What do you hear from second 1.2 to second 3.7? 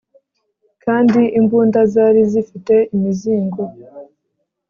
imbunda zari zifite imizingo